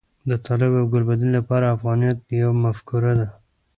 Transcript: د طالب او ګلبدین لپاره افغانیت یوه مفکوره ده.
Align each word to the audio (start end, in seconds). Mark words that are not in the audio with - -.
د 0.29 0.31
طالب 0.45 0.71
او 0.79 0.85
ګلبدین 0.93 1.31
لپاره 1.37 1.73
افغانیت 1.75 2.17
یوه 2.41 2.55
مفکوره 2.65 3.13
ده. 3.19 3.27